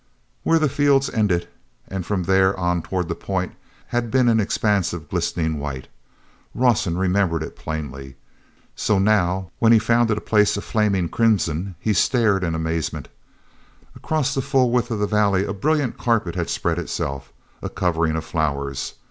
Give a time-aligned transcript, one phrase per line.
[0.43, 1.47] here the fields ended,
[1.87, 3.53] and from there on toward the point,
[3.89, 5.87] had been an expanse of glistening white.
[6.55, 8.15] Rawson remembered it plainly.
[8.75, 13.09] So now, when he found it a place of flaming crimson, he stared in amazement.
[13.95, 17.31] Across the full width of the valley a brilliant carpet had spread itself,
[17.61, 18.95] a covering of flowers.